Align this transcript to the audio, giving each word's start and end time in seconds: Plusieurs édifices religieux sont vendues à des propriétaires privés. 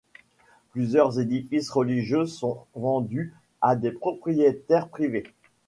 Plusieurs 0.71 1.19
édifices 1.19 1.69
religieux 1.69 2.25
sont 2.25 2.65
vendues 2.73 3.35
à 3.61 3.75
des 3.75 3.91
propriétaires 3.91 4.87
privés. 4.87 5.25